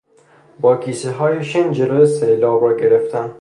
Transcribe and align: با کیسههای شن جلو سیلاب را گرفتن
با 0.59 0.77
کیسههای 0.77 1.43
شن 1.43 1.71
جلو 1.71 2.05
سیلاب 2.05 2.63
را 2.63 2.77
گرفتن 2.77 3.29